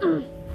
[0.00, 0.45] 嗯。